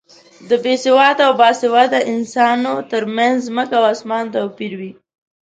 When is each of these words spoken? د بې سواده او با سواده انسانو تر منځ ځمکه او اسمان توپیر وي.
د 0.49 0.51
بې 0.63 0.75
سواده 0.83 1.21
او 1.27 1.33
با 1.39 1.49
سواده 1.61 1.99
انسانو 2.13 2.73
تر 2.91 3.03
منځ 3.15 3.35
ځمکه 3.49 3.73
او 3.79 3.85
اسمان 3.93 4.23
توپیر 4.35 4.71
وي. 4.79 4.91